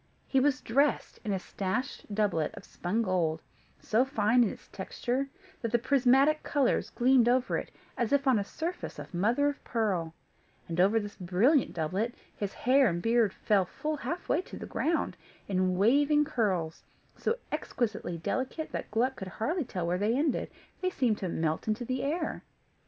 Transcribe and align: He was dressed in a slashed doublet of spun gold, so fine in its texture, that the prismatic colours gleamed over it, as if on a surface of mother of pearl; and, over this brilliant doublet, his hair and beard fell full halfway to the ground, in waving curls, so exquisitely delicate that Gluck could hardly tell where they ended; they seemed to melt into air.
He 0.27 0.39
was 0.39 0.61
dressed 0.61 1.19
in 1.23 1.31
a 1.31 1.37
slashed 1.37 2.11
doublet 2.15 2.55
of 2.57 2.65
spun 2.65 3.03
gold, 3.03 3.39
so 3.79 4.03
fine 4.03 4.43
in 4.43 4.49
its 4.49 4.67
texture, 4.69 5.29
that 5.61 5.71
the 5.71 5.77
prismatic 5.77 6.41
colours 6.41 6.89
gleamed 6.89 7.29
over 7.29 7.55
it, 7.55 7.69
as 7.95 8.11
if 8.11 8.25
on 8.25 8.39
a 8.39 8.43
surface 8.43 8.97
of 8.97 9.13
mother 9.13 9.47
of 9.47 9.63
pearl; 9.63 10.15
and, 10.67 10.79
over 10.81 10.99
this 10.99 11.17
brilliant 11.17 11.75
doublet, 11.75 12.15
his 12.35 12.51
hair 12.55 12.87
and 12.89 13.03
beard 13.03 13.31
fell 13.31 13.65
full 13.65 13.97
halfway 13.97 14.41
to 14.41 14.57
the 14.57 14.65
ground, 14.65 15.17
in 15.47 15.77
waving 15.77 16.25
curls, 16.25 16.83
so 17.15 17.37
exquisitely 17.51 18.17
delicate 18.17 18.71
that 18.71 18.89
Gluck 18.89 19.15
could 19.17 19.27
hardly 19.27 19.65
tell 19.65 19.85
where 19.85 19.99
they 19.99 20.17
ended; 20.17 20.49
they 20.81 20.89
seemed 20.89 21.19
to 21.19 21.29
melt 21.29 21.67
into 21.67 21.85
air. 22.01 22.43